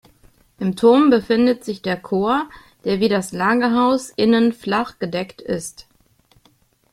Im 0.57 0.75
Turm 0.75 1.11
befindet 1.11 1.63
sich 1.63 1.83
der 1.83 1.95
Chor, 1.95 2.49
der 2.85 2.99
wie 2.99 3.07
das 3.07 3.33
Langhaus 3.33 4.09
innen 4.09 4.51
flachgedeckt 4.51 5.41
ist. 5.43 5.85